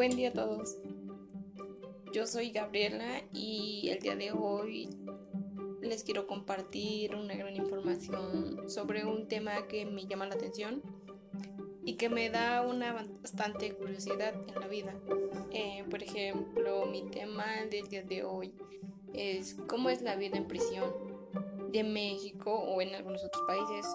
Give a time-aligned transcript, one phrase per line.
[0.00, 0.78] Buen día a todos.
[2.14, 4.88] Yo soy Gabriela y el día de hoy
[5.82, 10.82] les quiero compartir una gran información sobre un tema que me llama la atención
[11.84, 14.94] y que me da una bastante curiosidad en la vida.
[15.50, 18.54] Eh, por ejemplo, mi tema del día de hoy
[19.12, 20.90] es cómo es la vida en prisión
[21.72, 23.86] de México o en algunos otros países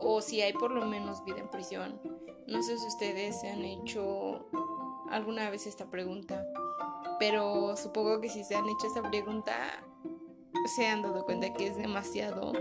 [0.00, 2.11] o si hay por lo menos vida en prisión.
[2.52, 4.46] No sé si ustedes se han hecho
[5.10, 6.44] alguna vez esta pregunta,
[7.18, 9.82] pero supongo que si se han hecho esta pregunta
[10.76, 12.52] se han dado cuenta que es demasiado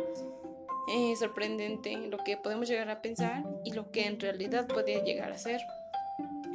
[0.88, 5.30] eh, sorprendente lo que podemos llegar a pensar y lo que en realidad puede llegar
[5.32, 5.60] a ser.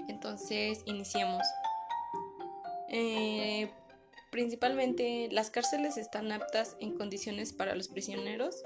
[0.08, 1.42] Entonces, iniciemos.
[2.88, 3.70] Eh,
[4.30, 8.62] principalmente, las cárceles están aptas en condiciones para los prisioneros.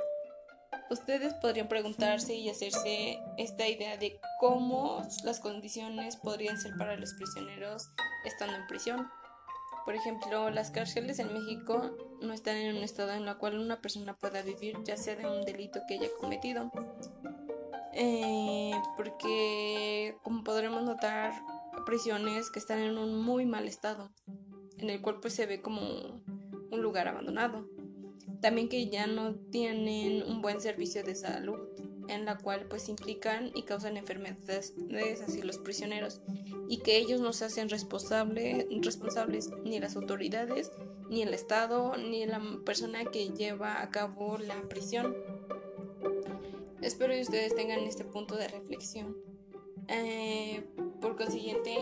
[0.90, 7.14] Ustedes podrían preguntarse y hacerse esta idea de cómo las condiciones podrían ser para los
[7.14, 7.90] prisioneros
[8.24, 9.08] estando en prisión.
[9.84, 13.80] Por ejemplo, las cárceles en México no están en un estado en el cual una
[13.80, 16.72] persona pueda vivir, ya sea de un delito que haya cometido.
[17.92, 21.32] Eh, porque, como podremos notar,
[21.86, 24.10] prisiones que están en un muy mal estado,
[24.78, 27.68] en el cual pues, se ve como un lugar abandonado.
[28.40, 31.58] También que ya no tienen un buen servicio de salud,
[32.08, 34.74] en la cual pues implican y causan enfermedades
[35.26, 36.20] así los prisioneros,
[36.68, 40.72] y que ellos no se hacen responsable, responsables ni las autoridades,
[41.08, 45.16] ni el Estado, ni la persona que lleva a cabo la prisión.
[46.80, 49.16] Espero que ustedes tengan este punto de reflexión.
[49.88, 50.64] Eh,
[51.00, 51.76] por consiguiente,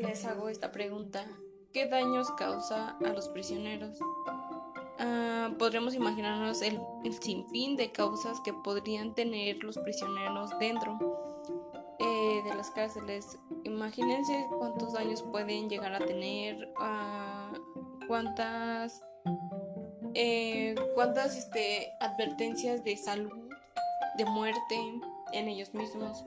[0.00, 1.26] les hago esta pregunta.
[1.72, 3.98] ¿Qué daños causa a los prisioneros?
[4.98, 6.80] Ah, podríamos imaginarnos el,
[7.20, 10.98] sinfín de causas que podrían tener los prisioneros dentro
[11.98, 13.38] eh, de las cárceles.
[13.64, 17.52] Imagínense cuántos daños pueden llegar a tener, ah,
[18.06, 19.02] cuántas,
[20.14, 23.48] eh, cuántas este, advertencias de salud,
[24.16, 24.78] de muerte
[25.32, 26.24] en ellos mismos,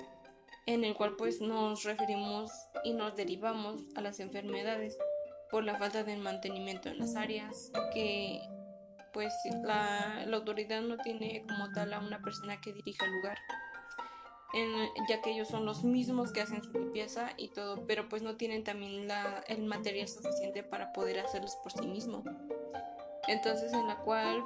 [0.65, 2.51] en el cual pues nos referimos
[2.83, 4.97] y nos derivamos a las enfermedades
[5.49, 8.41] por la falta de mantenimiento en las áreas que
[9.13, 13.37] pues la, autoridad no tiene como tal a una persona que dirija el lugar.
[15.09, 18.35] ya que ellos son los mismos que hacen su limpieza y todo, pero pues no
[18.35, 22.23] tienen también la, el material suficiente para poder hacerlos por sí mismo.
[23.27, 24.43] Entonces en la cual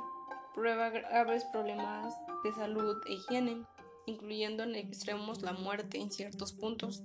[0.54, 2.14] prueba graves problemas
[2.44, 3.66] de salud e higiene,
[4.06, 7.04] incluyendo en extremos la muerte en ciertos puntos,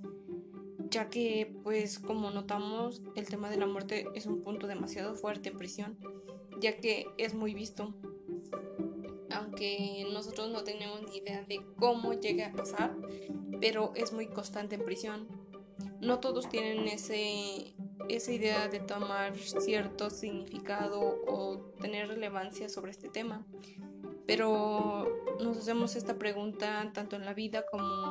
[0.89, 5.49] ya que pues como notamos el tema de la muerte es un punto demasiado fuerte
[5.49, 5.97] en prisión
[6.59, 7.93] ya que es muy visto.
[9.31, 12.95] Aunque nosotros no tenemos ni idea de cómo llega a pasar,
[13.59, 15.27] pero es muy constante en prisión.
[16.01, 17.73] No todos tienen ese,
[18.09, 23.45] esa idea de tomar cierto significado o tener relevancia sobre este tema.
[24.25, 25.07] Pero
[25.41, 28.06] nos hacemos esta pregunta tanto en la vida como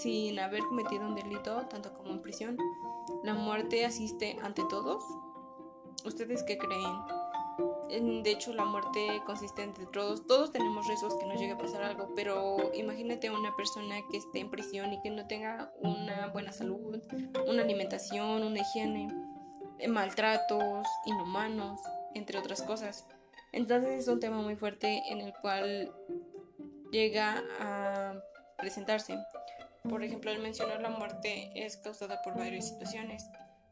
[0.00, 2.56] sin haber cometido un delito, tanto como en prisión.
[3.24, 5.04] ¿La muerte asiste ante todos?
[6.04, 8.22] ¿Ustedes qué creen?
[8.22, 10.26] De hecho, la muerte consiste entre todos.
[10.26, 14.40] Todos tenemos riesgos que nos llegue a pasar algo, pero imagínate una persona que esté
[14.40, 17.00] en prisión y que no tenga una buena salud,
[17.46, 19.08] una alimentación, una higiene,
[19.78, 21.80] eh, maltratos inhumanos,
[22.14, 23.06] entre otras cosas.
[23.52, 25.92] Entonces es un tema muy fuerte en el cual
[26.92, 28.14] llega a
[28.58, 29.18] presentarse.
[29.88, 33.24] Por ejemplo, al mencionar la muerte es causada por varias situaciones,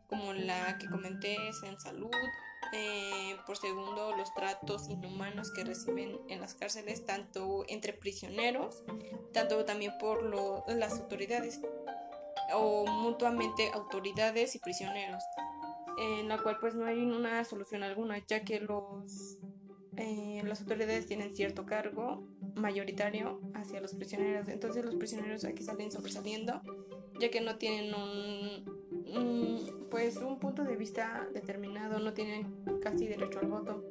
[0.08, 2.10] como la que comenté es en salud,
[2.72, 8.82] eh, por segundo los tratos inhumanos que reciben en las cárceles, tanto entre prisioneros,
[9.32, 10.24] tanto también por
[10.68, 11.60] las autoridades,
[12.54, 15.22] o mutuamente autoridades y prisioneros,
[15.98, 19.38] en la cual pues no hay una solución alguna, ya que los,
[19.96, 25.90] eh, las autoridades tienen cierto cargo mayoritario hacia los prisioneros, entonces los prisioneros aquí salen
[25.90, 26.62] sobresaliendo,
[27.20, 28.66] ya que no tienen un
[29.90, 33.84] pues un punto de vista determinado, no tienen casi derecho al voto.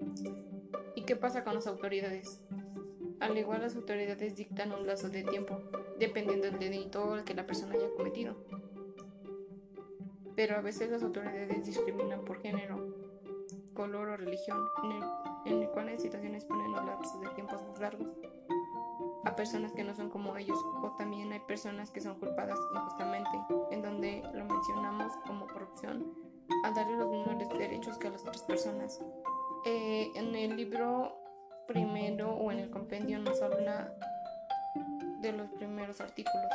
[0.96, 2.42] ¿Y qué pasa con las autoridades?
[3.20, 5.62] Al igual las autoridades dictan un lazo de tiempo,
[5.98, 8.36] dependiendo del delito que la persona haya cometido.
[10.36, 12.85] Pero a veces las autoridades discriminan por género,
[13.76, 15.04] color o religión, en el,
[15.46, 18.08] en el cual en situaciones ponen los lapsos de tiempos más largos
[19.26, 23.32] a personas que no son como ellos o también hay personas que son culpadas injustamente,
[23.72, 26.14] en donde lo mencionamos como corrupción
[26.64, 29.02] al darle los mismos derechos que a las otras personas.
[29.66, 31.18] Eh, en el libro
[31.68, 33.92] primero o en el compendio nos habla
[35.22, 36.52] de los primeros artículos.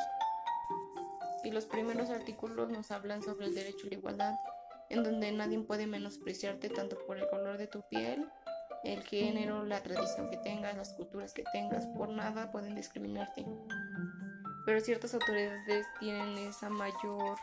[1.43, 4.34] y los primeros artículos nos hablan sobre el derecho a la igualdad,
[4.91, 8.29] en donde nadie puede menospreciarte tanto por el color de tu piel,
[8.85, 13.47] el género, la tradición que tengas, las culturas que tengas, por nada pueden discriminarte.
[14.67, 17.39] Pero ciertas autoridades tienen esa mayor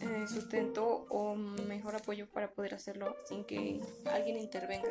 [0.00, 3.80] eh, sustento o mejor apoyo para poder hacerlo sin que
[4.12, 4.90] alguien intervenga.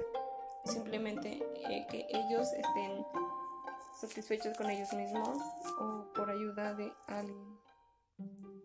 [0.66, 3.06] Simplemente eh, que ellos estén
[4.00, 5.38] satisfechos con ellos mismos
[5.80, 7.60] o por ayuda de alguien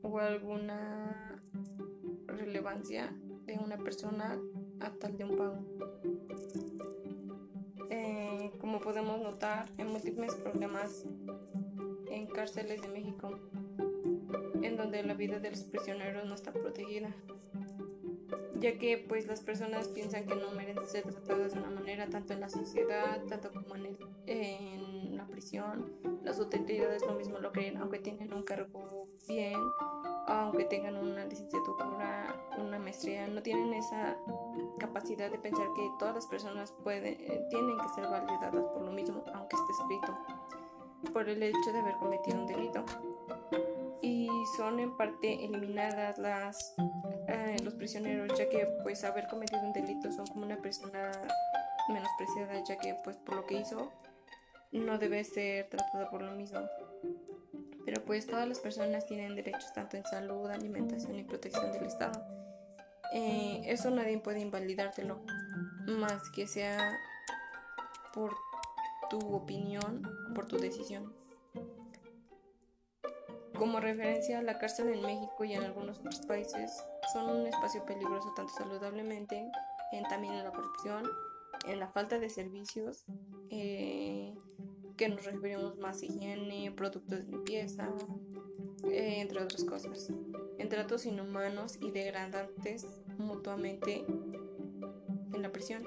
[0.02, 1.42] o alguna
[2.34, 3.14] relevancia
[3.46, 4.38] de una persona
[4.80, 5.58] a tal de un pago.
[7.90, 11.04] Eh, como podemos notar, en múltiples problemas
[12.10, 13.38] en cárceles de México,
[14.62, 17.14] en donde la vida de los prisioneros no está protegida,
[18.54, 22.32] ya que pues las personas piensan que no merecen ser tratadas de una manera tanto
[22.32, 23.96] en la sociedad, tanto como en,
[24.26, 25.92] en la prisión.
[26.22, 29.60] Las autoridades lo mismo lo creen, aunque tienen un cargo bien,
[30.26, 34.16] aunque tengan una licenciatura, una maestría, no tienen esa
[34.78, 38.92] capacidad de pensar que todas las personas pueden, eh, tienen que ser validadas por lo
[38.92, 40.18] mismo, aunque esté escrito,
[41.12, 42.84] por el hecho de haber cometido un delito.
[44.02, 46.74] Y son en parte eliminadas las,
[47.28, 51.10] eh, los prisioneros, ya que pues haber cometido un delito son como una persona
[51.88, 53.90] menospreciada, ya que pues por lo que hizo
[54.72, 56.60] no debe ser tratada por lo mismo.
[57.84, 62.24] Pero pues todas las personas tienen derechos tanto en salud, alimentación y protección del Estado.
[63.12, 65.20] Eh, eso nadie puede invalidártelo,
[65.86, 66.98] más que sea
[68.12, 68.34] por
[69.08, 70.02] tu opinión,
[70.34, 71.12] por tu decisión.
[73.56, 78.32] Como referencia, la cárcel en México y en algunos otros países son un espacio peligroso
[78.34, 79.48] tanto saludablemente,
[79.92, 81.08] en, también en la corrupción,
[81.66, 83.04] en la falta de servicios,
[83.50, 84.34] eh,
[84.96, 87.90] que nos referimos más higiene, productos de limpieza,
[88.84, 90.10] eh, entre otras cosas,
[90.58, 92.86] en tratos inhumanos y degradantes
[93.18, 94.04] mutuamente
[95.32, 95.82] en la prisión.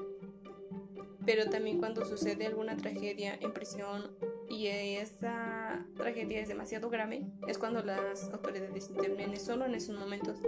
[1.25, 4.11] Pero también cuando sucede alguna tragedia en prisión
[4.49, 10.39] y esa tragedia es demasiado grave, es cuando las autoridades intervienen solo en esos momentos,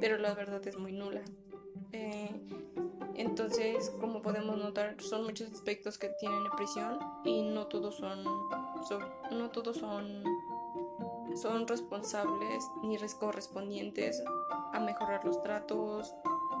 [0.00, 1.22] pero la verdad es muy nula.
[1.92, 2.30] Eh,
[3.16, 8.24] entonces, como podemos notar, son muchos aspectos que tienen en prisión y no todos son,
[8.24, 10.22] no todos son,
[11.34, 14.22] son responsables ni correspondientes
[14.72, 16.14] a mejorar los tratos,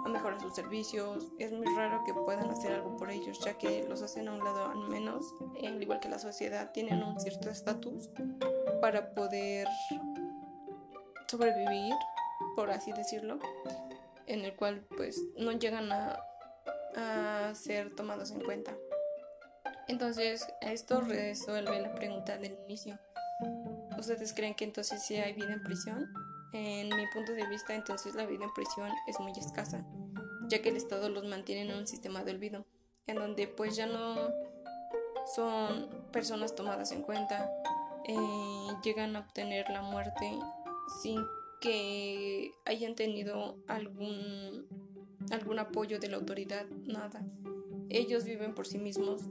[0.04, 1.28] a mejorar sus servicios.
[1.38, 4.44] Es muy raro que puedan hacer algo por ellos, ya que los hacen a un
[4.44, 8.10] lado al menos, al igual que la sociedad, tienen un cierto estatus
[8.80, 9.68] para poder
[11.28, 11.94] sobrevivir,
[12.56, 13.38] por así decirlo,
[14.26, 16.18] en el cual pues no llegan a
[16.96, 18.76] a ser tomados en cuenta.
[19.88, 22.98] Entonces, esto resuelve la pregunta del inicio.
[23.98, 26.08] ¿Ustedes creen que entonces sí hay vida en prisión?
[26.52, 29.84] En mi punto de vista, entonces la vida en prisión es muy escasa,
[30.48, 32.66] ya que el Estado los mantiene en un sistema de olvido,
[33.06, 34.30] en donde pues ya no
[35.34, 37.50] son personas tomadas en cuenta,
[38.06, 38.16] eh,
[38.82, 40.38] llegan a obtener la muerte
[41.02, 41.24] sin
[41.60, 44.81] que hayan tenido algún
[45.30, 47.24] algún apoyo de la autoridad, nada.
[47.88, 49.22] Ellos viven por sí mismos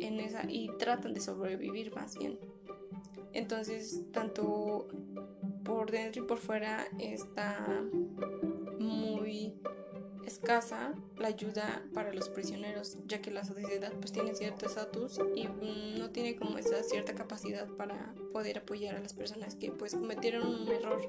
[0.00, 2.38] en esa y tratan de sobrevivir más bien.
[3.32, 4.88] Entonces, tanto
[5.64, 7.66] por dentro y por fuera está
[8.78, 9.54] muy
[10.26, 15.48] escasa la ayuda para los prisioneros, ya que la sociedad pues tiene cierto estatus y
[15.98, 20.46] no tiene como esa cierta capacidad para poder apoyar a las personas que pues cometieron
[20.46, 21.02] un error.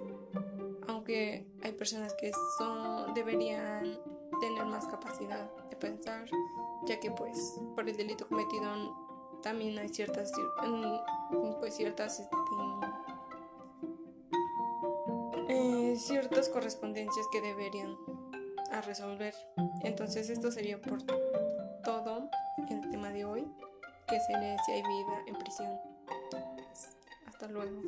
[0.87, 3.97] Aunque hay personas que son deberían
[4.39, 6.25] tener más capacidad de pensar,
[6.85, 8.95] ya que pues por el delito cometido
[9.41, 10.31] también hay ciertas
[11.59, 12.35] pues ciertas este,
[15.47, 17.95] eh, ciertas correspondencias que deberían
[18.71, 19.35] a resolver.
[19.83, 21.01] Entonces esto sería por
[21.83, 22.29] todo
[22.69, 23.47] el tema de hoy,
[24.07, 25.79] que sería si hay vida en prisión.
[27.27, 27.81] Hasta luego.